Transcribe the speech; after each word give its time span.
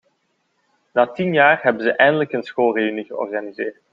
Na 0.95 1.05
tien 1.11 1.33
jaar 1.33 1.61
hebben 1.63 1.83
ze 1.83 1.91
eindelijk 1.95 2.31
een 2.33 2.43
schoolreünie 2.43 3.05
georganiseerd. 3.05 3.79